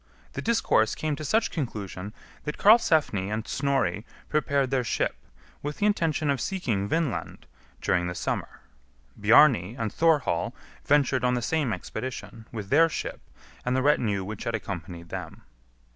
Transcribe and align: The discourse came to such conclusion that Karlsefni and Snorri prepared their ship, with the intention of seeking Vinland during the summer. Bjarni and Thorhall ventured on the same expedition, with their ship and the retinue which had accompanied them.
The 0.33 0.41
discourse 0.41 0.95
came 0.95 1.15
to 1.17 1.23
such 1.23 1.51
conclusion 1.51 2.11
that 2.43 2.57
Karlsefni 2.57 3.29
and 3.29 3.47
Snorri 3.47 4.03
prepared 4.29 4.71
their 4.71 4.83
ship, 4.83 5.15
with 5.61 5.77
the 5.77 5.85
intention 5.85 6.31
of 6.31 6.41
seeking 6.41 6.87
Vinland 6.87 7.45
during 7.81 8.07
the 8.07 8.15
summer. 8.15 8.61
Bjarni 9.15 9.75
and 9.77 9.93
Thorhall 9.93 10.55
ventured 10.83 11.23
on 11.23 11.35
the 11.35 11.41
same 11.43 11.71
expedition, 11.71 12.47
with 12.51 12.69
their 12.71 12.89
ship 12.89 13.21
and 13.63 13.75
the 13.75 13.83
retinue 13.83 14.23
which 14.23 14.45
had 14.45 14.55
accompanied 14.55 15.09
them. 15.09 15.43